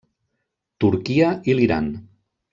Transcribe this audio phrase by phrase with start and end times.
[0.85, 1.93] Turquia i l'Iran.